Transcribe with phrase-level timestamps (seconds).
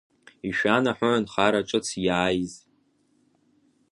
[0.47, 2.53] Ишәанаҳәои анхара ҿыц иааиз?